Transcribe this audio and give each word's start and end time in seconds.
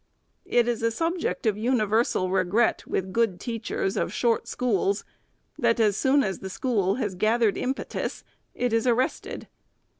It, 0.47 0.67
is 0.67 0.81
a 0.81 0.89
subject 0.89 1.45
of 1.45 1.59
universal 1.59 2.31
regret 2.31 2.87
with 2.87 3.13
good 3.13 3.39
teachers 3.39 3.95
of 3.95 4.11
short 4.11 4.47
schools, 4.47 5.05
that 5.59 5.79
as 5.79 5.95
soon 5.95 6.23
as 6.23 6.39
the 6.39 6.49
school 6.49 6.95
has 6.95 7.13
gathered 7.13 7.55
impetus, 7.55 8.23
it 8.55 8.73
is 8.73 8.87
arrested. 8.87 9.47